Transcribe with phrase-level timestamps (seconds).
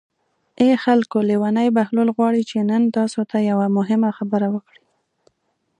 [0.61, 4.83] ای خلکو لېونی بهلول غواړي چې نن تاسو ته یوه مهمه خبره وکړي.